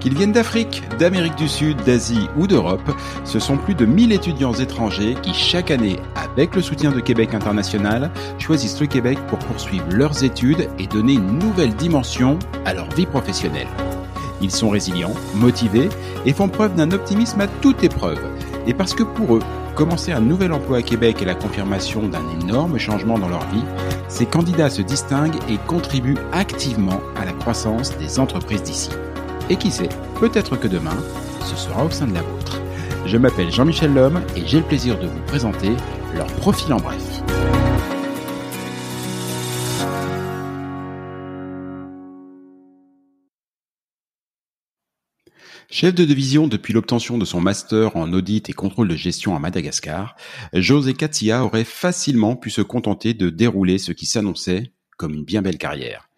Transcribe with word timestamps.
Qu'ils 0.00 0.16
viennent 0.16 0.32
d'Afrique, 0.32 0.82
d'Amérique 0.98 1.36
du 1.36 1.46
Sud, 1.46 1.76
d'Asie 1.84 2.28
ou 2.36 2.48
d'Europe, 2.48 2.90
ce 3.24 3.38
sont 3.38 3.56
plus 3.56 3.76
de 3.76 3.86
1000 3.86 4.10
étudiants 4.10 4.52
étrangers 4.52 5.14
qui 5.22 5.32
chaque 5.32 5.70
année, 5.70 5.96
avec 6.16 6.56
le 6.56 6.62
soutien 6.62 6.90
de 6.90 6.98
Québec 6.98 7.34
International, 7.34 8.10
choisissent 8.40 8.80
le 8.80 8.88
Québec 8.88 9.16
pour 9.28 9.38
poursuivre 9.38 9.86
leurs 9.90 10.24
études 10.24 10.68
et 10.80 10.88
donner 10.88 11.12
une 11.12 11.38
nouvelle 11.38 11.74
dimension 11.76 12.36
à 12.64 12.74
leur 12.74 12.90
vie 12.90 13.06
professionnelle. 13.06 13.68
Ils 14.40 14.50
sont 14.50 14.70
résilients, 14.70 15.14
motivés 15.36 15.88
et 16.26 16.32
font 16.32 16.48
preuve 16.48 16.74
d'un 16.74 16.90
optimisme 16.90 17.40
à 17.40 17.46
toute 17.46 17.84
épreuve. 17.84 18.18
Et 18.66 18.74
parce 18.74 18.94
que 18.94 19.02
pour 19.02 19.36
eux, 19.36 19.42
commencer 19.74 20.12
un 20.12 20.20
nouvel 20.20 20.52
emploi 20.52 20.78
à 20.78 20.82
Québec 20.82 21.20
est 21.22 21.26
la 21.26 21.34
confirmation 21.34 22.02
d'un 22.08 22.22
énorme 22.40 22.78
changement 22.78 23.18
dans 23.18 23.28
leur 23.28 23.46
vie, 23.48 23.64
ces 24.08 24.26
candidats 24.26 24.70
se 24.70 24.82
distinguent 24.82 25.38
et 25.48 25.58
contribuent 25.66 26.18
activement 26.32 27.00
à 27.16 27.24
la 27.24 27.32
croissance 27.32 27.96
des 27.98 28.18
entreprises 28.20 28.62
d'ici. 28.62 28.90
Et 29.50 29.56
qui 29.56 29.70
sait, 29.70 29.88
peut-être 30.20 30.56
que 30.56 30.68
demain, 30.68 30.96
ce 31.44 31.56
sera 31.56 31.84
au 31.84 31.90
sein 31.90 32.06
de 32.06 32.14
la 32.14 32.22
vôtre. 32.22 32.60
Je 33.06 33.16
m'appelle 33.16 33.50
Jean-Michel 33.50 33.92
Lhomme 33.92 34.22
et 34.36 34.46
j'ai 34.46 34.58
le 34.58 34.64
plaisir 34.64 34.98
de 34.98 35.06
vous 35.06 35.20
présenter 35.26 35.72
leur 36.14 36.26
profil 36.26 36.72
en 36.72 36.78
bref. 36.78 37.11
Chef 45.74 45.94
de 45.94 46.04
division 46.04 46.48
depuis 46.48 46.74
l'obtention 46.74 47.16
de 47.16 47.24
son 47.24 47.40
master 47.40 47.96
en 47.96 48.12
audit 48.12 48.50
et 48.50 48.52
contrôle 48.52 48.88
de 48.88 48.94
gestion 48.94 49.34
à 49.34 49.38
Madagascar, 49.38 50.16
José 50.52 50.92
Katia 50.92 51.46
aurait 51.46 51.64
facilement 51.64 52.36
pu 52.36 52.50
se 52.50 52.60
contenter 52.60 53.14
de 53.14 53.30
dérouler 53.30 53.78
ce 53.78 53.92
qui 53.92 54.04
s'annonçait 54.04 54.74
comme 54.98 55.14
une 55.14 55.24
bien 55.24 55.40
belle 55.40 55.56
carrière. 55.56 56.10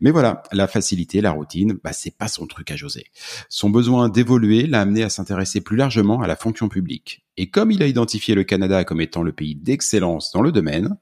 Mais 0.00 0.10
voilà, 0.10 0.42
la 0.50 0.66
facilité, 0.66 1.20
la 1.20 1.32
routine, 1.32 1.78
bah, 1.84 1.92
c'est 1.92 2.16
pas 2.16 2.26
son 2.26 2.46
truc 2.46 2.70
à 2.70 2.76
José. 2.76 3.04
Son 3.50 3.68
besoin 3.68 4.08
d'évoluer 4.08 4.66
l'a 4.66 4.80
amené 4.80 5.02
à 5.02 5.10
s'intéresser 5.10 5.60
plus 5.60 5.76
largement 5.76 6.22
à 6.22 6.26
la 6.26 6.34
fonction 6.34 6.70
publique. 6.70 7.22
Et 7.36 7.50
comme 7.50 7.70
il 7.70 7.82
a 7.82 7.88
identifié 7.88 8.34
le 8.34 8.44
Canada 8.44 8.82
comme 8.84 9.02
étant 9.02 9.22
le 9.22 9.32
pays 9.32 9.56
d'excellence 9.56 10.32
dans 10.32 10.40
le 10.40 10.52
domaine, 10.52 10.96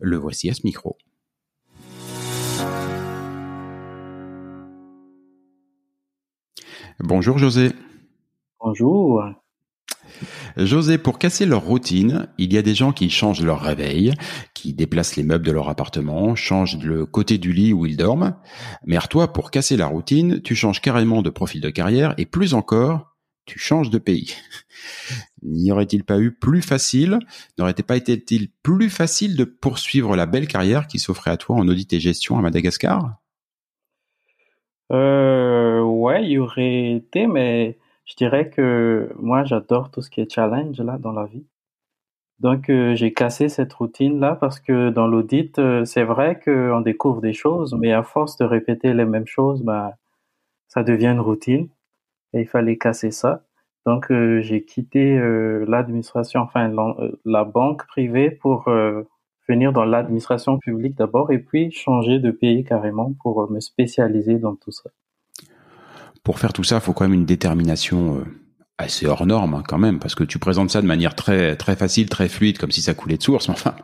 le 0.00 0.16
voici 0.16 0.50
à 0.50 0.54
ce 0.54 0.62
micro. 0.64 0.98
Bonjour 7.00 7.38
José. 7.38 7.72
Bonjour. 8.60 9.24
José, 10.56 10.96
pour 10.96 11.18
casser 11.18 11.44
leur 11.44 11.62
routine, 11.62 12.28
il 12.38 12.52
y 12.52 12.58
a 12.58 12.62
des 12.62 12.74
gens 12.74 12.92
qui 12.92 13.10
changent 13.10 13.42
leur 13.42 13.60
réveil, 13.60 14.14
qui 14.54 14.72
déplacent 14.72 15.16
les 15.16 15.24
meubles 15.24 15.46
de 15.46 15.52
leur 15.52 15.68
appartement, 15.68 16.36
changent 16.36 16.78
le 16.78 17.04
côté 17.04 17.38
du 17.38 17.52
lit 17.52 17.72
où 17.72 17.84
ils 17.84 17.96
dorment. 17.96 18.36
Mais 18.84 18.96
à 18.96 19.00
toi, 19.02 19.32
pour 19.32 19.50
casser 19.50 19.76
la 19.76 19.86
routine, 19.86 20.40
tu 20.40 20.54
changes 20.54 20.80
carrément 20.80 21.22
de 21.22 21.30
profil 21.30 21.60
de 21.60 21.70
carrière 21.70 22.14
et 22.16 22.26
plus 22.26 22.54
encore, 22.54 23.16
tu 23.44 23.58
changes 23.58 23.90
de 23.90 23.98
pays. 23.98 24.34
N'y 25.42 25.72
aurait-il 25.72 26.04
pas 26.04 26.20
eu 26.20 26.32
plus 26.32 26.62
facile, 26.62 27.18
n'aurait-il 27.58 27.84
pas 27.84 27.96
été-il 27.96 28.50
plus 28.62 28.88
facile 28.88 29.36
de 29.36 29.44
poursuivre 29.44 30.16
la 30.16 30.26
belle 30.26 30.46
carrière 30.46 30.86
qui 30.86 30.98
s'offrait 30.98 31.32
à 31.32 31.36
toi 31.36 31.56
en 31.56 31.66
audit 31.66 31.92
et 31.92 32.00
gestion 32.00 32.38
à 32.38 32.40
Madagascar? 32.40 33.16
Euh, 34.92 35.43
Il 36.20 36.30
y 36.30 36.38
aurait 36.38 36.92
été, 36.92 37.26
mais 37.26 37.78
je 38.04 38.14
dirais 38.16 38.50
que 38.50 39.12
moi, 39.18 39.44
j'adore 39.44 39.90
tout 39.90 40.02
ce 40.02 40.10
qui 40.10 40.20
est 40.20 40.32
challenge 40.32 40.80
là 40.80 40.98
dans 40.98 41.12
la 41.12 41.26
vie. 41.26 41.44
Donc, 42.40 42.68
euh, 42.68 42.94
j'ai 42.94 43.12
cassé 43.12 43.48
cette 43.48 43.72
routine-là 43.72 44.36
parce 44.36 44.60
que 44.60 44.90
dans 44.90 45.06
l'audit, 45.06 45.58
euh, 45.58 45.84
c'est 45.84 46.04
vrai 46.04 46.40
qu'on 46.44 46.80
découvre 46.80 47.20
des 47.20 47.32
choses, 47.32 47.74
mais 47.78 47.92
à 47.92 48.02
force 48.02 48.36
de 48.38 48.44
répéter 48.44 48.92
les 48.92 49.04
mêmes 49.04 49.26
choses, 49.26 49.62
bah, 49.62 49.94
ça 50.68 50.82
devient 50.82 51.08
une 51.08 51.20
routine 51.20 51.68
et 52.34 52.42
il 52.42 52.46
fallait 52.48 52.78
casser 52.78 53.10
ça. 53.12 53.44
Donc, 53.86 54.10
euh, 54.10 54.40
j'ai 54.42 54.64
quitté 54.64 55.18
l'administration, 55.68 56.40
enfin 56.40 56.72
la 57.24 57.44
banque 57.44 57.86
privée 57.86 58.30
pour 58.30 58.68
venir 59.48 59.72
dans 59.72 59.84
l'administration 59.84 60.58
publique 60.58 60.96
d'abord 60.96 61.32
et 61.32 61.38
puis 61.38 61.70
changer 61.70 62.18
de 62.18 62.30
pays 62.30 62.64
carrément 62.64 63.12
pour 63.22 63.50
me 63.50 63.60
spécialiser 63.60 64.38
dans 64.38 64.56
tout 64.56 64.70
ça 64.72 64.90
pour 66.24 66.38
faire 66.38 66.52
tout 66.52 66.64
ça, 66.64 66.76
il 66.76 66.80
faut 66.80 66.94
quand 66.94 67.04
même 67.04 67.14
une 67.14 67.26
détermination 67.26 68.18
euh, 68.18 68.24
assez 68.78 69.06
hors 69.06 69.26
norme 69.26 69.54
hein, 69.54 69.62
quand 69.66 69.78
même, 69.78 70.00
parce 70.00 70.14
que 70.14 70.24
tu 70.24 70.38
présentes 70.38 70.70
ça 70.70 70.82
de 70.82 70.86
manière 70.86 71.14
très 71.14 71.54
très 71.54 71.76
facile, 71.76 72.08
très 72.08 72.28
fluide, 72.28 72.58
comme 72.58 72.72
si 72.72 72.80
ça 72.80 72.94
coulait 72.94 73.18
de 73.18 73.22
source. 73.22 73.48
Mais 73.48 73.54
enfin, 73.54 73.76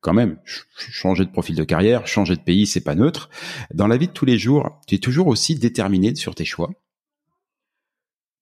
quand 0.00 0.12
même, 0.12 0.38
changer 0.44 1.24
de 1.24 1.30
profil 1.30 1.56
de 1.56 1.64
carrière, 1.64 2.06
changer 2.06 2.36
de 2.36 2.42
pays, 2.42 2.66
c'est 2.66 2.84
pas 2.84 2.96
neutre. 2.96 3.30
Dans 3.72 3.86
la 3.86 3.96
vie 3.96 4.08
de 4.08 4.12
tous 4.12 4.26
les 4.26 4.36
jours, 4.36 4.80
tu 4.86 4.96
es 4.96 4.98
toujours 4.98 5.28
aussi 5.28 5.54
déterminé 5.54 6.14
sur 6.14 6.34
tes 6.34 6.44
choix? 6.44 6.70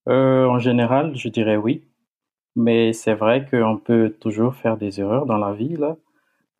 Euh, 0.09 0.45
en 0.47 0.59
général, 0.59 1.15
je 1.15 1.29
dirais 1.29 1.55
oui, 1.55 1.85
mais 2.55 2.91
c'est 2.91 3.13
vrai 3.13 3.47
qu'on 3.49 3.77
peut 3.77 4.13
toujours 4.19 4.55
faire 4.55 4.77
des 4.77 4.99
erreurs 4.99 5.25
dans 5.25 5.37
la 5.37 5.53
vie 5.53 5.77
là, 5.77 5.95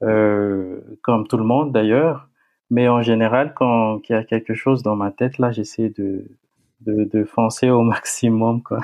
euh, 0.04 0.80
comme 1.02 1.28
tout 1.28 1.38
le 1.38 1.44
monde 1.44 1.74
d'ailleurs. 1.74 2.30
Mais 2.70 2.88
en 2.88 3.02
général, 3.02 3.54
quand 3.54 4.00
il 4.08 4.14
y 4.14 4.16
a 4.16 4.24
quelque 4.24 4.54
chose 4.54 4.84
dans 4.84 4.96
ma 4.96 5.12
tête 5.12 5.40
là, 5.40 5.52
j'essaie 5.52 5.90
de 5.90 6.26
de, 6.86 7.24
foncer 7.24 7.70
au 7.70 7.82
maximum. 7.84 8.62
Quoi. 8.62 8.82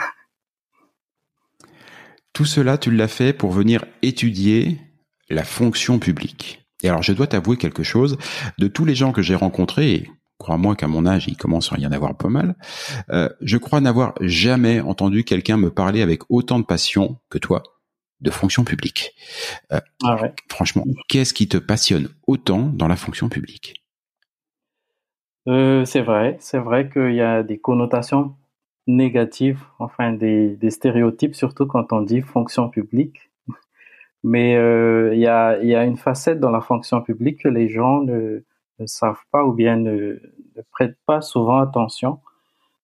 Tout 2.34 2.46
cela, 2.46 2.78
tu 2.78 2.92
l'as 2.92 3.08
fait 3.08 3.34
pour 3.34 3.52
venir 3.52 3.86
étudier 4.02 4.80
la 5.30 5.44
fonction 5.44 6.00
publique. 6.00 6.66
Et 6.82 6.90
alors, 6.90 7.04
je 7.04 7.14
dois 7.14 7.28
t'avouer 7.28 7.58
quelque 7.58 7.84
chose. 7.84 8.18
De 8.58 8.68
tous 8.68 8.86
les 8.86 8.96
gens 8.96 9.12
que 9.12 9.22
j'ai 9.22 9.36
rencontrés, 9.36 9.92
et 9.92 10.10
crois-moi 10.38 10.76
qu'à 10.76 10.88
mon 10.88 11.06
âge, 11.06 11.28
il 11.28 11.36
commence 11.36 11.74
à 11.74 11.78
y 11.78 11.86
en 11.86 11.92
avoir 11.92 12.16
pas 12.16 12.30
mal, 12.30 12.56
euh, 13.10 13.30
je 13.42 13.58
crois 13.58 13.82
n'avoir 13.82 14.14
jamais 14.22 14.80
entendu 14.80 15.24
quelqu'un 15.24 15.58
me 15.58 15.70
parler 15.70 16.02
avec 16.02 16.22
autant 16.30 16.60
de 16.60 16.66
passion 16.66 17.18
que 17.30 17.38
toi 17.38 17.64
de 18.22 18.32
fonction 18.32 18.64
publique. 18.64 19.14
Euh, 19.72 19.80
ah 20.04 20.18
franchement, 20.50 20.86
qu'est-ce 21.08 21.34
qui 21.34 21.48
te 21.48 21.58
passionne 21.58 22.10
autant 22.28 22.64
dans 22.64 22.88
la 22.88 22.96
fonction 22.96 23.30
publique? 23.30 23.86
Euh, 25.50 25.84
c'est 25.86 26.02
vrai, 26.02 26.38
c'est 26.40 26.60
vrai 26.60 26.90
qu'il 26.90 27.16
y 27.16 27.22
a 27.22 27.44
des 27.44 27.58
connotations 27.58 28.36
négatives, 28.88 29.64
enfin 29.80 30.14
des, 30.14 30.58
stéréotypes, 30.70 31.36
surtout 31.36 31.66
quand 31.68 31.92
on 31.94 32.02
dit 32.02 32.22
fonction 32.22 32.70
publique. 32.70 33.32
Mais 34.24 34.56
euh, 34.58 35.14
il, 35.14 35.20
y 35.22 35.28
a, 35.28 35.86
une 35.86 35.98
facette 35.98 36.40
dans 36.40 36.52
la 36.52 36.62
fonction 36.62 37.02
publique 37.02 37.42
que 37.44 37.50
les 37.50 37.70
gens 37.70 38.02
ne, 38.02 38.42
savent 38.86 39.24
pas 39.32 39.44
ou 39.46 39.54
bien 39.54 39.76
ne, 39.78 40.20
ne 40.56 40.62
prêtent 40.72 41.00
pas 41.06 41.22
souvent 41.22 41.60
attention. 41.60 42.20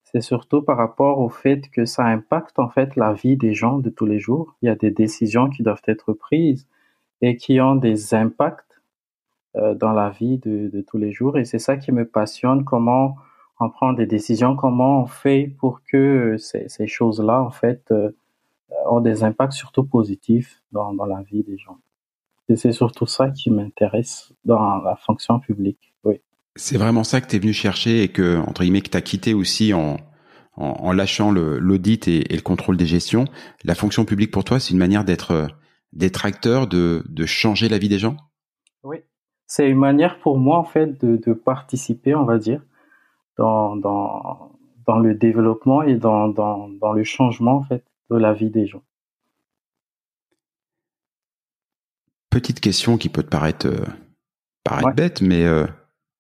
C'est 0.04 0.22
surtout 0.22 0.62
par 0.64 0.78
rapport 0.78 1.20
au 1.20 1.30
fait 1.30 1.70
que 1.70 1.86
ça 1.86 2.06
impacte 2.06 2.58
en 2.58 2.70
fait 2.70 2.96
la 2.96 3.14
vie 3.14 3.38
des 3.38 3.54
gens 3.54 3.80
de 3.80 3.90
tous 3.90 4.06
les 4.06 4.20
jours. 4.20 4.56
Il 4.62 4.68
y 4.68 4.70
a 4.70 4.76
des 4.76 4.92
décisions 4.92 5.50
qui 5.50 5.62
doivent 5.62 5.82
être 5.88 6.14
prises 6.14 6.68
et 7.22 7.38
qui 7.38 7.62
ont 7.62 7.76
des 7.76 8.14
impacts 8.16 8.65
dans 9.76 9.94
la 9.94 10.10
vie 10.10 10.38
de, 10.38 10.70
de, 10.70 10.82
tous 10.82 10.98
les 10.98 11.12
jours. 11.12 11.38
Et 11.38 11.46
c'est 11.46 11.60
ça 11.60 11.78
qui 11.78 11.92
me 11.92 12.06
passionne, 12.06 12.66
comment 12.66 13.16
on 13.60 13.70
prend 13.70 13.94
des 13.94 14.06
décisions, 14.06 14.56
comment 14.56 15.02
on 15.02 15.06
fait 15.06 15.54
pour 15.60 15.82
que 15.84 16.36
ces, 16.38 16.68
ces 16.68 16.88
choses-là, 16.88 17.42
en 17.42 17.52
fait, 17.52 17.84
euh, 17.92 18.12
ont 18.90 19.00
des 19.00 19.24
impacts 19.24 19.54
surtout 19.54 19.84
positifs 19.84 20.62
dans, 20.72 20.94
dans 20.94 21.06
la 21.06 21.22
vie 21.22 21.44
des 21.44 21.58
gens. 21.58 21.78
Et 22.50 22.56
c'est 22.56 22.74
surtout 22.74 23.06
ça 23.06 23.30
qui 23.32 23.50
m'intéresse 23.50 24.34
dans 24.44 24.78
la 24.78 24.96
fonction 24.96 25.40
publique. 25.40 25.94
Oui. 26.04 26.22
C'est 26.56 26.78
vraiment 26.78 27.04
ça 27.04 27.22
que 27.22 27.28
tu 27.28 27.38
es 27.38 27.40
venu 27.40 27.54
chercher 27.54 28.04
et 28.04 28.10
que, 28.10 28.40
entre 28.40 28.64
guillemets, 28.64 28.82
que 28.82 28.90
tu 28.90 28.98
as 28.98 29.02
quitté 29.02 29.34
aussi 29.34 29.74
en, 29.74 29.98
en, 30.58 30.66
en 30.68 30.92
lâchant 30.92 31.32
l'audit 31.32 32.08
et, 32.08 32.32
et, 32.32 32.36
le 32.36 32.42
contrôle 32.42 32.78
des 32.78 32.86
gestions. 32.86 33.26
La 33.64 33.74
fonction 33.74 34.06
publique 34.06 34.32
pour 34.32 34.44
toi, 34.44 34.60
c'est 34.60 34.74
une 34.74 34.80
manière 34.80 35.06
d'être 35.06 35.48
d'être 35.94 36.26
acteur, 36.26 36.68
de, 36.68 37.04
de 37.08 37.26
changer 37.26 37.70
la 37.70 37.78
vie 37.78 37.88
des 37.88 38.00
gens? 38.00 38.18
Oui, 38.84 38.98
c'est 39.48 39.70
une 39.70 39.78
manière 39.78 40.20
pour 40.20 40.38
moi, 40.38 40.58
en 40.58 40.64
fait, 40.64 41.04
de, 41.04 41.18
de 41.18 41.34
participer, 41.34 42.16
on 42.16 42.26
va 42.26 42.38
dire, 42.38 42.62
dans, 43.38 43.76
dans, 43.76 44.52
dans 44.86 45.00
le 45.00 45.14
développement 45.14 45.84
et 45.84 45.96
dans, 45.96 46.28
dans, 46.30 46.70
dans 46.70 46.94
le 46.94 47.04
changement, 47.04 47.58
en 47.58 47.64
fait, 47.64 47.84
de 48.10 48.18
la 48.18 48.34
vie 48.34 48.50
des 48.50 48.68
gens. 48.68 48.84
Petite 52.30 52.60
question 52.60 52.98
qui 52.98 53.10
peut 53.10 53.24
te 53.24 53.30
paraître, 53.30 53.68
euh, 53.68 53.86
paraître 54.64 54.94
bête, 54.94 55.22
mais 55.22 55.46
euh, 55.46 55.66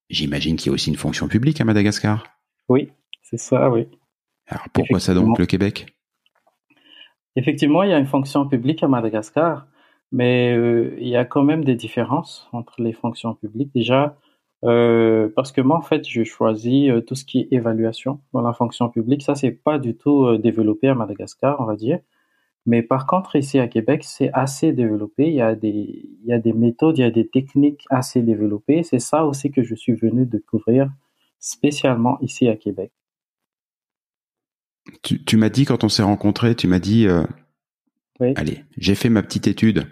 j'imagine 0.09 0.55
qu'il 0.55 0.67
y 0.67 0.69
a 0.69 0.73
aussi 0.73 0.89
une 0.89 0.95
fonction 0.95 1.27
publique 1.27 1.59
à 1.59 1.65
Madagascar. 1.65 2.25
Oui, 2.69 2.91
c'est 3.21 3.37
ça, 3.37 3.69
oui. 3.69 3.87
Alors 4.47 4.67
pourquoi 4.71 4.99
ça 4.99 5.13
donc 5.13 5.37
le 5.39 5.45
Québec? 5.45 5.93
Effectivement, 7.35 7.83
il 7.83 7.89
y 7.89 7.93
a 7.93 7.97
une 7.97 8.05
fonction 8.05 8.47
publique 8.47 8.81
à 8.81 8.87
Madagascar. 8.87 9.67
Mais 10.11 10.55
euh, 10.55 10.95
il 10.99 11.07
y 11.07 11.15
a 11.15 11.25
quand 11.25 11.43
même 11.43 11.63
des 11.63 11.75
différences 11.75 12.47
entre 12.51 12.81
les 12.81 12.93
fonctions 12.93 13.33
publiques. 13.33 13.71
Déjà, 13.73 14.17
euh, 14.63 15.29
parce 15.35 15.51
que 15.51 15.61
moi, 15.61 15.77
en 15.77 15.81
fait, 15.81 16.07
je 16.07 16.23
choisis 16.23 16.89
euh, 16.89 17.01
tout 17.01 17.15
ce 17.15 17.25
qui 17.25 17.41
est 17.41 17.47
évaluation 17.51 18.21
dans 18.33 18.41
la 18.41 18.53
fonction 18.53 18.89
publique. 18.89 19.23
Ça, 19.23 19.35
c'est 19.35 19.51
pas 19.51 19.79
du 19.79 19.95
tout 19.95 20.37
développé 20.37 20.87
à 20.87 20.95
Madagascar, 20.95 21.59
on 21.59 21.65
va 21.65 21.75
dire. 21.75 21.99
Mais 22.67 22.81
par 22.81 23.05
contre, 23.05 23.35
ici 23.35 23.59
à 23.59 23.67
Québec, 23.67 24.03
c'est 24.03 24.31
assez 24.33 24.73
développé. 24.73 25.27
Il 25.27 25.35
y, 25.35 25.41
a 25.41 25.53
des, 25.53 26.09
il 26.21 26.25
y 26.25 26.33
a 26.33 26.39
des 26.39 26.53
méthodes, 26.53 26.97
il 26.97 27.01
y 27.01 27.03
a 27.03 27.11
des 27.11 27.27
techniques 27.27 27.85
assez 27.89 28.23
développées. 28.23 28.81
C'est 28.83 28.99
ça 28.99 29.25
aussi 29.25 29.51
que 29.51 29.61
je 29.63 29.75
suis 29.75 29.93
venu 29.93 30.25
découvrir 30.25 30.89
spécialement 31.39 32.17
ici 32.21 32.47
à 32.47 32.55
Québec. 32.55 32.91
Tu, 35.03 35.23
tu 35.23 35.37
m'as 35.37 35.49
dit 35.49 35.65
quand 35.65 35.83
on 35.83 35.89
s'est 35.89 36.03
rencontrés, 36.03 36.55
tu 36.55 36.67
m'as 36.67 36.79
dit, 36.79 37.07
allez, 38.19 38.63
j'ai 38.77 38.95
fait 38.95 39.09
ma 39.09 39.21
petite 39.21 39.47
étude, 39.47 39.85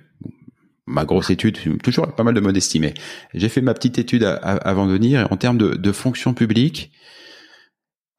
ma 0.85 1.05
grosse 1.05 1.29
étude, 1.29 1.81
toujours 1.81 2.13
pas 2.13 2.23
mal 2.23 2.33
de 2.33 2.39
modestie, 2.39 2.79
mais 2.79 2.93
j'ai 3.33 3.49
fait 3.49 3.61
ma 3.61 3.73
petite 3.73 3.97
étude 3.99 4.23
avant 4.23 4.85
de 4.85 4.91
venir. 4.91 5.27
En 5.31 5.37
termes 5.37 5.57
de, 5.57 5.75
de 5.75 5.91
fonction 5.91 6.33
publique, 6.33 6.91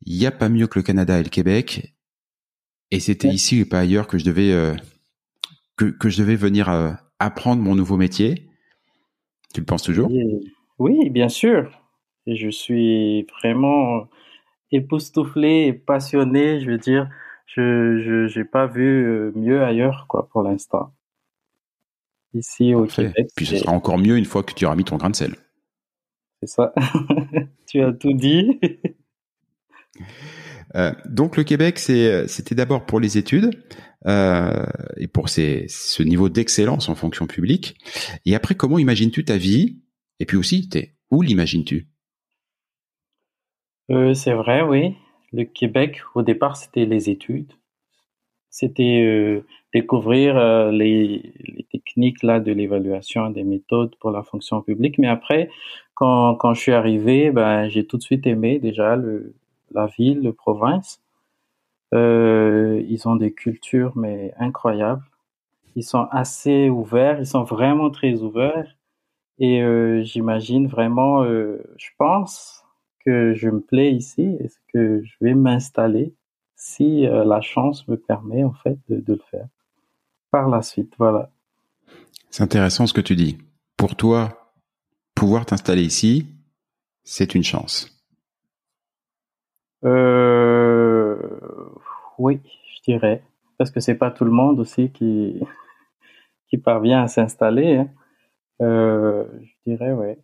il 0.06 0.18
n'y 0.18 0.26
a 0.26 0.30
pas 0.30 0.48
mieux 0.48 0.66
que 0.66 0.78
le 0.78 0.82
Canada 0.82 1.18
et 1.18 1.22
le 1.22 1.28
Québec. 1.28 1.94
Et 2.90 3.00
c'était 3.00 3.28
ici 3.28 3.60
et 3.60 3.64
pas 3.64 3.80
ailleurs 3.80 4.06
que 4.06 4.18
je 4.18 4.24
devais 4.24 4.52
euh, 4.52 4.74
que, 5.76 5.86
que, 5.86 6.08
je 6.08 6.18
devais 6.18 6.36
venir 6.36 6.68
euh, 6.68 6.92
apprendre 7.18 7.62
mon 7.62 7.74
nouveau 7.74 7.96
métier. 7.96 8.48
Tu 9.52 9.60
le 9.60 9.66
penses 9.66 9.82
toujours? 9.82 10.10
Oui, 10.78 11.10
bien 11.10 11.28
sûr. 11.28 11.70
Je 12.26 12.48
suis 12.48 13.26
vraiment 13.38 14.08
époustouflé 14.70 15.66
et 15.66 15.72
passionné. 15.72 16.60
Je 16.60 16.70
veux 16.70 16.78
dire, 16.78 17.08
je 17.46 18.38
n'ai 18.38 18.44
pas 18.44 18.66
vu 18.66 19.06
euh, 19.06 19.32
mieux 19.34 19.62
ailleurs 19.62 20.06
quoi 20.08 20.28
pour 20.28 20.42
l'instant. 20.42 20.92
Ici 22.34 22.74
au 22.74 22.86
Québec. 22.86 23.28
Puis 23.36 23.46
ce 23.46 23.58
sera 23.58 23.72
encore 23.72 23.98
mieux 23.98 24.16
une 24.16 24.24
fois 24.24 24.42
que 24.42 24.52
tu 24.52 24.64
auras 24.66 24.76
mis 24.76 24.84
ton 24.84 24.96
grain 24.96 25.10
de 25.10 25.16
sel. 25.16 25.34
C'est 26.42 26.48
ça. 26.48 26.74
tu 27.66 27.80
as 27.80 27.92
tout 27.92 28.12
dit. 28.12 28.60
Euh, 30.76 30.92
donc 31.06 31.36
le 31.36 31.44
Québec, 31.44 31.78
c'était 31.78 32.54
d'abord 32.54 32.84
pour 32.86 33.00
les 33.00 33.16
études 33.16 33.62
euh, 34.06 34.66
et 34.96 35.06
pour 35.06 35.28
ce 35.28 36.02
niveau 36.02 36.28
d'excellence 36.28 36.88
en 36.88 36.94
fonction 36.94 37.26
publique. 37.26 37.76
Et 38.26 38.34
après, 38.34 38.54
comment 38.54 38.78
imagines-tu 38.78 39.24
ta 39.24 39.36
vie? 39.36 39.82
Et 40.20 40.26
puis 40.26 40.36
aussi, 40.36 40.68
où 41.10 41.22
l'imagines-tu? 41.22 41.88
Euh, 43.90 44.14
C'est 44.14 44.34
vrai, 44.34 44.62
oui. 44.62 44.96
Le 45.32 45.44
Québec, 45.44 46.00
au 46.14 46.22
départ, 46.22 46.56
c'était 46.56 46.86
les 46.86 47.10
études. 47.10 47.52
C'était 48.50 49.42
découvrir 49.72 50.70
les, 50.70 51.32
les, 51.72 51.73
techniques 51.84 52.22
là 52.22 52.40
de 52.40 52.52
l'évaluation 52.52 53.30
des 53.30 53.44
méthodes 53.44 53.94
pour 53.96 54.10
la 54.10 54.22
fonction 54.22 54.62
publique. 54.62 54.98
Mais 54.98 55.08
après, 55.08 55.50
quand, 55.94 56.34
quand 56.36 56.54
je 56.54 56.60
suis 56.60 56.72
arrivé, 56.72 57.30
ben, 57.30 57.68
j'ai 57.68 57.86
tout 57.86 57.96
de 57.96 58.02
suite 58.02 58.26
aimé 58.26 58.58
déjà 58.58 58.96
le, 58.96 59.34
la 59.72 59.86
ville, 59.86 60.22
la 60.22 60.32
province. 60.32 61.02
Euh, 61.94 62.82
ils 62.88 63.06
ont 63.08 63.16
des 63.16 63.32
cultures 63.32 63.92
mais 63.96 64.32
incroyables. 64.38 65.04
Ils 65.76 65.84
sont 65.84 66.06
assez 66.10 66.68
ouverts, 66.68 67.20
ils 67.20 67.26
sont 67.26 67.44
vraiment 67.44 67.90
très 67.90 68.22
ouverts. 68.22 68.76
Et 69.38 69.62
euh, 69.62 70.02
j'imagine 70.04 70.68
vraiment, 70.68 71.24
euh, 71.24 71.62
je 71.76 71.90
pense 71.98 72.64
que 73.04 73.34
je 73.34 73.48
me 73.50 73.60
plais 73.60 73.92
ici 73.92 74.36
et 74.40 74.48
que 74.72 75.02
je 75.04 75.14
vais 75.20 75.34
m'installer 75.34 76.14
si 76.56 77.02
la 77.02 77.42
chance 77.42 77.86
me 77.88 77.96
permet 77.96 78.42
en 78.42 78.52
fait 78.52 78.78
de 78.88 79.12
le 79.12 79.20
faire 79.30 79.48
par 80.30 80.48
la 80.48 80.62
suite. 80.62 80.94
Voilà. 80.98 81.30
C'est 82.34 82.42
intéressant 82.42 82.88
ce 82.88 82.92
que 82.92 83.00
tu 83.00 83.14
dis. 83.14 83.38
Pour 83.76 83.94
toi, 83.94 84.52
pouvoir 85.14 85.46
t'installer 85.46 85.84
ici, 85.84 86.26
c'est 87.04 87.36
une 87.36 87.44
chance. 87.44 88.04
Euh, 89.84 91.16
oui, 92.18 92.40
je 92.74 92.90
dirais. 92.90 93.22
Parce 93.56 93.70
que 93.70 93.78
c'est 93.78 93.94
pas 93.94 94.10
tout 94.10 94.24
le 94.24 94.32
monde 94.32 94.58
aussi 94.58 94.90
qui, 94.90 95.38
qui 96.50 96.58
parvient 96.58 97.04
à 97.04 97.06
s'installer. 97.06 97.76
Hein. 97.76 97.88
Euh, 98.60 99.26
je 99.40 99.70
dirais, 99.70 99.92
oui. 99.92 100.16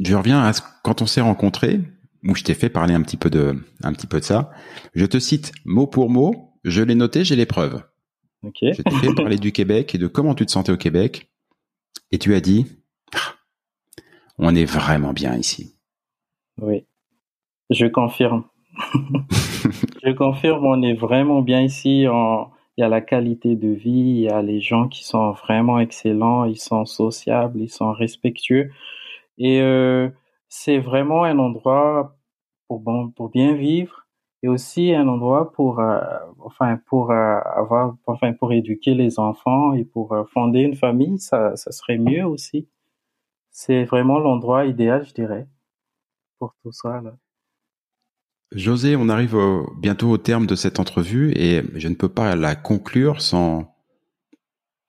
Je 0.00 0.16
reviens 0.16 0.42
à 0.42 0.52
ce, 0.52 0.62
quand 0.82 1.00
on 1.00 1.06
s'est 1.06 1.20
rencontrés, 1.20 1.80
où 2.24 2.34
je 2.34 2.42
t'ai 2.42 2.54
fait 2.54 2.70
parler 2.70 2.94
un 2.94 3.02
petit 3.02 3.16
peu 3.16 3.30
de, 3.30 3.54
un 3.84 3.92
petit 3.92 4.08
peu 4.08 4.18
de 4.18 4.24
ça. 4.24 4.50
Je 4.96 5.06
te 5.06 5.20
cite 5.20 5.52
mot 5.64 5.86
pour 5.86 6.10
mot. 6.10 6.58
Je 6.64 6.82
l'ai 6.82 6.96
noté, 6.96 7.22
j'ai 7.22 7.36
les 7.36 7.46
preuves. 7.46 7.84
Okay. 8.44 8.72
Je 8.72 8.82
t'ai 8.82 8.94
fait 8.96 9.14
parler 9.14 9.38
du 9.38 9.52
Québec 9.52 9.94
et 9.94 9.98
de 9.98 10.06
comment 10.08 10.34
tu 10.34 10.44
te 10.44 10.50
sentais 10.50 10.72
au 10.72 10.76
Québec. 10.76 11.30
Et 12.10 12.18
tu 12.18 12.34
as 12.34 12.40
dit, 12.40 12.66
ah, 13.14 13.34
on 14.38 14.54
est 14.54 14.64
vraiment 14.64 15.12
bien 15.12 15.36
ici. 15.36 15.76
Oui, 16.60 16.84
je 17.70 17.86
confirme. 17.86 18.44
je 20.02 20.12
confirme, 20.12 20.66
on 20.66 20.82
est 20.82 20.94
vraiment 20.94 21.40
bien 21.40 21.62
ici. 21.62 22.02
Il 22.02 22.80
y 22.80 22.82
a 22.82 22.88
la 22.88 23.00
qualité 23.00 23.54
de 23.54 23.68
vie, 23.68 23.90
il 23.90 24.20
y 24.20 24.28
a 24.28 24.42
les 24.42 24.60
gens 24.60 24.88
qui 24.88 25.04
sont 25.04 25.32
vraiment 25.32 25.78
excellents, 25.78 26.44
ils 26.44 26.58
sont 26.58 26.84
sociables, 26.84 27.60
ils 27.60 27.70
sont 27.70 27.92
respectueux. 27.92 28.70
Et 29.38 29.60
euh, 29.60 30.08
c'est 30.48 30.78
vraiment 30.78 31.24
un 31.24 31.38
endroit 31.38 32.16
pour, 32.66 32.80
bon, 32.80 33.10
pour 33.10 33.30
bien 33.30 33.54
vivre 33.54 34.01
et 34.42 34.48
aussi 34.48 34.92
un 34.92 35.06
endroit 35.08 35.52
pour, 35.52 35.80
euh, 35.80 36.00
enfin, 36.38 36.78
pour 36.86 37.10
euh, 37.10 37.38
avoir, 37.54 37.96
enfin, 38.06 38.32
pour 38.32 38.52
éduquer 38.52 38.94
les 38.94 39.18
enfants 39.18 39.72
et 39.72 39.84
pour 39.84 40.16
fonder 40.32 40.60
une 40.60 40.76
famille, 40.76 41.18
ça, 41.18 41.56
ça 41.56 41.70
serait 41.70 41.98
mieux 41.98 42.24
aussi. 42.24 42.68
C'est 43.50 43.84
vraiment 43.84 44.18
l'endroit 44.18 44.66
idéal, 44.66 45.06
je 45.06 45.14
dirais 45.14 45.46
tout 46.62 46.72
ça. 46.72 47.02
José, 48.52 48.96
on 48.96 49.08
arrive 49.08 49.36
bientôt 49.78 50.10
au 50.10 50.18
terme 50.18 50.46
de 50.46 50.54
cette 50.54 50.80
entrevue 50.80 51.32
et 51.36 51.62
je 51.74 51.88
ne 51.88 51.94
peux 51.94 52.08
pas 52.08 52.36
la 52.36 52.54
conclure 52.54 53.22
sans 53.22 53.72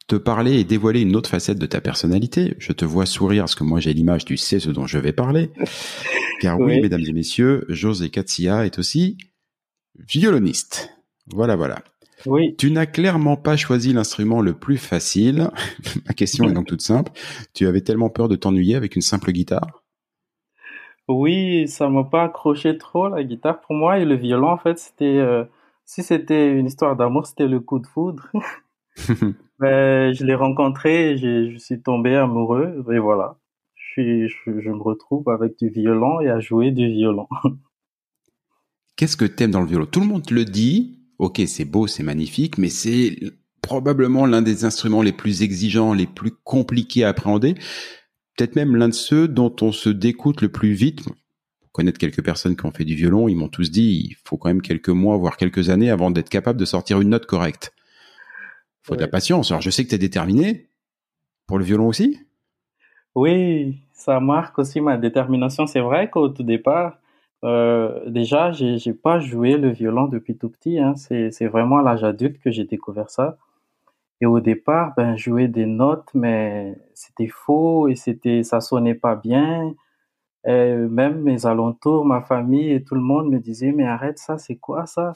te 0.07 0.15
parler 0.15 0.59
et 0.59 0.63
dévoiler 0.65 1.01
une 1.01 1.15
autre 1.15 1.29
facette 1.29 1.59
de 1.59 1.65
ta 1.65 1.79
personnalité. 1.79 2.55
Je 2.59 2.73
te 2.73 2.83
vois 2.83 3.05
sourire 3.05 3.43
parce 3.43 3.55
que 3.55 3.63
moi 3.63 3.79
j'ai 3.79 3.93
l'image, 3.93 4.25
tu 4.25 4.35
sais 4.35 4.59
ce 4.59 4.69
dont 4.69 4.85
je 4.85 4.97
vais 4.97 5.13
parler. 5.13 5.51
Car 6.41 6.59
oui, 6.59 6.81
mesdames 6.81 7.03
et 7.07 7.13
messieurs, 7.13 7.65
José 7.69 8.09
Katsia 8.09 8.65
est 8.65 8.79
aussi 8.79 9.17
violoniste. 9.97 10.95
Voilà, 11.27 11.55
voilà. 11.55 11.79
Oui. 12.25 12.55
Tu 12.57 12.71
n'as 12.71 12.85
clairement 12.85 13.35
pas 13.35 13.57
choisi 13.57 13.93
l'instrument 13.93 14.41
le 14.41 14.53
plus 14.53 14.77
facile. 14.77 15.49
Ma 16.07 16.13
question 16.13 16.49
est 16.49 16.53
donc 16.53 16.67
toute 16.67 16.81
simple. 16.81 17.11
Tu 17.53 17.67
avais 17.67 17.81
tellement 17.81 18.09
peur 18.09 18.27
de 18.27 18.35
t'ennuyer 18.35 18.75
avec 18.75 18.95
une 18.95 19.01
simple 19.01 19.31
guitare? 19.31 19.83
Oui, 21.07 21.67
ça 21.67 21.89
m'a 21.89 22.05
pas 22.05 22.23
accroché 22.23 22.77
trop 22.77 23.09
la 23.09 23.23
guitare 23.23 23.59
pour 23.59 23.75
moi 23.75 23.99
et 23.99 24.05
le 24.05 24.15
violon 24.15 24.47
en 24.47 24.57
fait 24.57 24.79
c'était 24.79 25.17
euh, 25.17 25.43
si 25.83 26.01
c'était 26.01 26.49
une 26.49 26.65
histoire 26.65 26.95
d'amour 26.95 27.25
c'était 27.25 27.47
le 27.47 27.59
coup 27.59 27.79
de 27.79 27.87
foudre. 27.87 28.31
Ben, 29.59 30.13
je 30.13 30.25
l'ai 30.25 30.35
rencontré, 30.35 31.11
et 31.11 31.17
je 31.17 31.57
suis 31.57 31.81
tombé 31.81 32.15
amoureux 32.15 32.83
et 32.91 32.99
voilà. 32.99 33.37
Je, 33.75 34.27
je, 34.27 34.59
je 34.59 34.69
me 34.69 34.81
retrouve 34.81 35.29
avec 35.29 35.57
du 35.57 35.69
violon 35.69 36.19
et 36.19 36.29
à 36.29 36.39
jouer 36.39 36.71
du 36.71 36.87
violon. 36.87 37.27
Qu'est-ce 38.95 39.17
que 39.17 39.25
t'aimes 39.25 39.51
dans 39.51 39.61
le 39.61 39.67
violon? 39.67 39.85
Tout 39.85 39.99
le 39.99 40.07
monde 40.07 40.25
te 40.25 40.33
le 40.33 40.45
dit. 40.45 40.99
Ok, 41.19 41.41
c'est 41.47 41.65
beau, 41.65 41.87
c'est 41.87 42.03
magnifique, 42.03 42.57
mais 42.57 42.69
c'est 42.69 43.17
probablement 43.61 44.25
l'un 44.25 44.41
des 44.41 44.65
instruments 44.65 45.01
les 45.01 45.13
plus 45.13 45.41
exigeants, 45.41 45.93
les 45.93 46.07
plus 46.07 46.31
compliqués 46.43 47.03
à 47.03 47.09
appréhender 47.09 47.55
peut-être 48.35 48.55
même 48.55 48.75
l'un 48.75 48.89
de 48.89 48.93
ceux 48.93 49.27
dont 49.27 49.53
on 49.61 49.71
se 49.71 49.89
découte 49.89 50.41
le 50.41 50.49
plus 50.49 50.73
vite. 50.73 51.03
connaître 51.71 51.97
quelques 51.97 52.23
personnes 52.23 52.55
qui 52.55 52.65
ont 52.65 52.71
fait 52.71 52.85
du 52.85 52.95
violon, 52.95 53.27
ils 53.27 53.35
m'ont 53.35 53.49
tous 53.49 53.71
dit 53.71 54.07
il 54.09 54.15
faut 54.25 54.37
quand 54.37 54.49
même 54.49 54.61
quelques 54.61 54.89
mois, 54.89 55.17
voire 55.17 55.37
quelques 55.37 55.69
années 55.69 55.89
avant 55.89 56.11
d'être 56.11 56.29
capable 56.29 56.59
de 56.59 56.65
sortir 56.65 57.01
une 57.01 57.09
note 57.09 57.25
correcte. 57.25 57.73
Il 58.83 58.87
faut 58.87 58.95
de 58.95 59.01
la 59.01 59.07
patience. 59.07 59.51
Alors 59.51 59.61
je 59.61 59.69
sais 59.69 59.83
que 59.83 59.89
tu 59.89 59.95
es 59.95 59.99
déterminé 59.99 60.69
pour 61.47 61.57
le 61.57 61.65
violon 61.65 61.87
aussi? 61.87 62.19
Oui, 63.15 63.77
ça 63.93 64.19
marque 64.19 64.59
aussi 64.59 64.81
ma 64.81 64.97
détermination. 64.97 65.67
C'est 65.67 65.79
vrai 65.79 66.09
qu'au 66.09 66.29
tout 66.29 66.43
départ, 66.43 66.97
euh, 67.43 68.09
déjà, 68.09 68.51
j'ai 68.51 68.93
pas 68.93 69.19
joué 69.19 69.57
le 69.57 69.69
violon 69.69 70.07
depuis 70.07 70.37
tout 70.37 70.49
petit. 70.49 70.79
Hein. 70.79 70.95
C'est 70.95 71.47
vraiment 71.47 71.77
à 71.79 71.83
l'âge 71.83 72.03
adulte 72.03 72.39
que 72.39 72.51
j'ai 72.51 72.65
découvert 72.65 73.09
ça. 73.09 73.37
Et 74.21 74.25
au 74.25 74.39
départ, 74.39 74.93
ben, 74.95 75.17
jouais 75.17 75.47
des 75.49 75.65
notes, 75.65 76.09
mais 76.13 76.77
c'était 76.93 77.27
faux 77.27 77.87
et 77.89 77.95
c'était, 77.95 78.43
ça 78.43 78.61
sonnait 78.61 78.95
pas 78.95 79.15
bien. 79.15 79.73
Et 80.45 80.75
même 80.75 81.21
mes 81.21 81.45
alentours, 81.45 82.05
ma 82.05 82.21
famille 82.21 82.71
et 82.71 82.83
tout 82.83 82.95
le 82.95 83.01
monde 83.01 83.29
me 83.29 83.39
disaient, 83.39 83.71
mais 83.73 83.85
arrête 83.85 84.19
ça, 84.19 84.37
c'est 84.37 84.57
quoi 84.57 84.85
ça? 84.85 85.13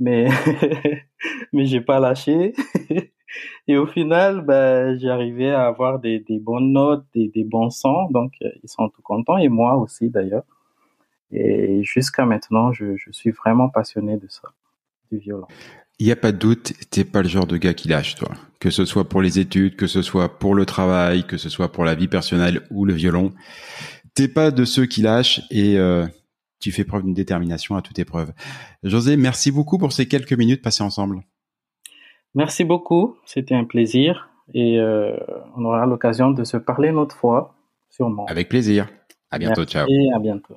Mais, 0.00 0.28
mais 1.52 1.66
j'ai 1.66 1.80
pas 1.80 2.00
lâché. 2.00 2.54
et 3.68 3.76
au 3.76 3.86
final, 3.86 4.42
ben, 4.42 4.98
arrivé 5.08 5.50
à 5.52 5.66
avoir 5.66 5.98
des, 6.00 6.20
des 6.20 6.38
bonnes 6.38 6.72
notes, 6.72 7.04
des, 7.14 7.28
des 7.28 7.44
bons 7.44 7.70
sons. 7.70 8.08
Donc, 8.10 8.34
ils 8.40 8.68
sont 8.68 8.88
tout 8.90 9.02
contents 9.02 9.38
et 9.38 9.48
moi 9.48 9.76
aussi 9.76 10.10
d'ailleurs. 10.10 10.44
Et 11.34 11.82
jusqu'à 11.82 12.24
maintenant, 12.24 12.72
je, 12.72 12.96
je 12.96 13.10
suis 13.10 13.30
vraiment 13.30 13.68
passionné 13.68 14.16
de 14.16 14.26
ça, 14.28 14.48
du 15.10 15.18
violon. 15.18 15.46
Il 15.98 16.06
n'y 16.06 16.12
a 16.12 16.16
pas 16.16 16.32
de 16.32 16.38
doute, 16.38 16.72
t'es 16.90 17.04
pas 17.04 17.22
le 17.22 17.28
genre 17.28 17.46
de 17.46 17.56
gars 17.56 17.74
qui 17.74 17.88
lâche, 17.88 18.16
toi. 18.16 18.30
Que 18.58 18.70
ce 18.70 18.84
soit 18.84 19.08
pour 19.08 19.22
les 19.22 19.38
études, 19.38 19.76
que 19.76 19.86
ce 19.86 20.02
soit 20.02 20.38
pour 20.38 20.54
le 20.54 20.66
travail, 20.66 21.24
que 21.24 21.36
ce 21.36 21.48
soit 21.48 21.70
pour 21.70 21.84
la 21.84 21.94
vie 21.94 22.08
personnelle 22.08 22.62
ou 22.70 22.84
le 22.84 22.94
violon. 22.94 23.32
T'es 24.14 24.28
pas 24.28 24.50
de 24.50 24.64
ceux 24.64 24.86
qui 24.86 25.02
lâchent 25.02 25.42
et 25.50 25.78
euh, 25.78 26.06
tu 26.60 26.72
fais 26.72 26.84
preuve 26.84 27.04
d'une 27.04 27.14
détermination 27.14 27.76
à 27.76 27.82
toute 27.82 27.98
épreuve. 27.98 28.32
José, 28.82 29.16
merci 29.16 29.52
beaucoup 29.52 29.78
pour 29.78 29.92
ces 29.92 30.08
quelques 30.08 30.32
minutes 30.32 30.62
passées 30.62 30.82
ensemble. 30.82 31.22
Merci 32.34 32.64
beaucoup, 32.64 33.16
c'était 33.24 33.54
un 33.54 33.64
plaisir 33.64 34.28
et 34.52 34.80
euh, 34.80 35.16
on 35.56 35.64
aura 35.64 35.86
l'occasion 35.86 36.32
de 36.32 36.42
se 36.42 36.56
parler 36.56 36.88
une 36.88 36.98
autre 36.98 37.16
fois, 37.16 37.54
sûrement. 37.90 38.26
Avec 38.26 38.48
plaisir. 38.48 38.88
À 39.30 39.38
bientôt, 39.38 39.60
Merci 39.60 39.72
ciao. 39.72 39.86
Et 39.88 40.12
à 40.12 40.18
bientôt. 40.18 40.56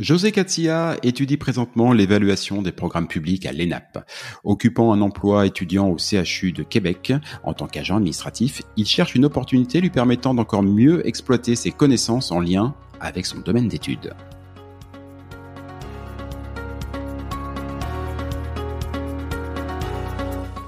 José 0.00 0.32
Katsia 0.32 0.96
étudie 1.02 1.36
présentement 1.36 1.92
l'évaluation 1.92 2.62
des 2.62 2.72
programmes 2.72 3.06
publics 3.06 3.44
à 3.44 3.52
l'ENAP. 3.52 3.98
Occupant 4.44 4.94
un 4.94 5.02
emploi 5.02 5.44
étudiant 5.44 5.88
au 5.88 5.98
CHU 5.98 6.52
de 6.52 6.62
Québec 6.62 7.12
en 7.44 7.52
tant 7.52 7.66
qu'agent 7.66 7.96
administratif, 7.96 8.62
il 8.78 8.86
cherche 8.86 9.14
une 9.14 9.26
opportunité 9.26 9.78
lui 9.78 9.90
permettant 9.90 10.32
d'encore 10.32 10.62
mieux 10.62 11.06
exploiter 11.06 11.54
ses 11.54 11.70
connaissances 11.70 12.32
en 12.32 12.40
lien 12.40 12.74
avec 12.98 13.26
son 13.26 13.40
domaine 13.40 13.68
d'études. 13.68 14.14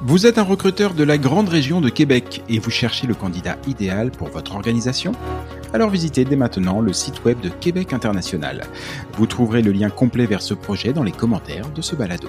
Vous 0.04 0.26
êtes 0.26 0.38
un 0.38 0.42
recruteur 0.42 0.94
de 0.94 1.04
la 1.04 1.16
grande 1.16 1.48
région 1.48 1.80
de 1.80 1.88
Québec 1.88 2.42
et 2.48 2.58
vous 2.58 2.72
cherchez 2.72 3.06
le 3.06 3.14
candidat 3.14 3.56
idéal 3.68 4.10
pour 4.10 4.30
votre 4.30 4.56
organisation? 4.56 5.12
Alors 5.72 5.90
visitez 5.90 6.24
dès 6.24 6.34
maintenant 6.34 6.80
le 6.80 6.92
site 6.92 7.24
web 7.24 7.38
de 7.38 7.48
Québec 7.48 7.92
International. 7.92 8.64
Vous 9.12 9.26
trouverez 9.26 9.62
le 9.62 9.70
lien 9.70 9.90
complet 9.90 10.26
vers 10.26 10.42
ce 10.42 10.54
projet 10.54 10.92
dans 10.92 11.04
les 11.04 11.12
commentaires 11.12 11.70
de 11.70 11.82
ce 11.82 11.94
balado. 11.94 12.28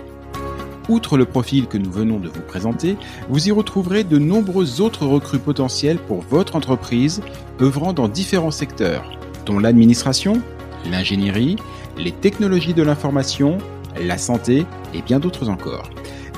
Outre 0.88 1.18
le 1.18 1.26
profil 1.26 1.66
que 1.66 1.80
nous 1.80 1.92
venons 1.92 2.20
de 2.20 2.30
vous 2.30 2.42
présenter, 2.42 2.96
vous 3.28 3.48
y 3.48 3.52
retrouverez 3.52 4.04
de 4.04 4.20
nombreux 4.20 4.80
autres 4.80 5.08
recrues 5.08 5.40
potentiels 5.40 5.98
pour 5.98 6.22
votre 6.22 6.56
entreprise 6.56 7.22
œuvrant 7.60 7.94
dans 7.94 8.08
différents 8.08 8.52
secteurs, 8.52 9.18
dont 9.48 9.58
l'administration, 9.58 10.44
l'ingénierie, 10.92 11.56
les 11.98 12.12
technologies 12.12 12.76
de 12.76 12.84
l'information, 12.84 13.58
la 14.00 14.20
santé 14.20 14.68
et 14.94 15.02
bien 15.02 15.20
d'autres 15.20 15.50
encore. 15.50 15.90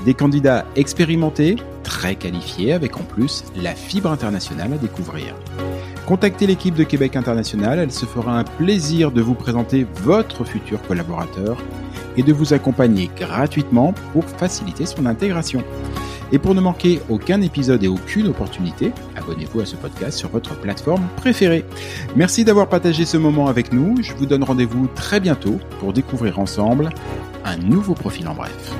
Des 0.05 0.13
candidats 0.13 0.65
expérimentés, 0.75 1.55
très 1.81 2.15
qualifiés, 2.15 2.74
avec 2.74 2.95
en 2.97 3.03
plus 3.03 3.43
la 3.55 3.74
fibre 3.74 4.12
internationale 4.12 4.74
à 4.74 4.77
découvrir. 4.77 5.33
Contactez 6.05 6.45
l'équipe 6.45 6.75
de 6.75 6.83
Québec 6.83 7.15
International, 7.15 7.79
elle 7.79 7.91
se 7.91 8.05
fera 8.05 8.38
un 8.38 8.43
plaisir 8.43 9.12
de 9.12 9.21
vous 9.21 9.33
présenter 9.33 9.88
votre 10.03 10.43
futur 10.43 10.79
collaborateur 10.83 11.57
et 12.17 12.21
de 12.21 12.31
vous 12.31 12.53
accompagner 12.53 13.09
gratuitement 13.17 13.95
pour 14.13 14.24
faciliter 14.25 14.85
son 14.85 15.07
intégration. 15.07 15.63
Et 16.31 16.38
pour 16.38 16.53
ne 16.53 16.62
manquer 16.62 17.01
aucun 17.09 17.41
épisode 17.41 17.83
et 17.83 17.88
aucune 17.88 18.27
opportunité, 18.27 18.91
abonnez-vous 19.15 19.62
à 19.62 19.65
ce 19.65 19.75
podcast 19.75 20.19
sur 20.19 20.29
votre 20.29 20.55
plateforme 20.59 21.07
préférée. 21.17 21.65
Merci 22.15 22.45
d'avoir 22.45 22.69
partagé 22.69 23.05
ce 23.05 23.17
moment 23.17 23.47
avec 23.47 23.74
nous. 23.74 23.95
Je 24.03 24.13
vous 24.13 24.27
donne 24.27 24.43
rendez-vous 24.43 24.88
très 24.93 25.19
bientôt 25.19 25.59
pour 25.79 25.93
découvrir 25.93 26.38
ensemble 26.38 26.91
un 27.43 27.57
nouveau 27.57 27.95
profil 27.95 28.27
en 28.27 28.35
bref. 28.35 28.75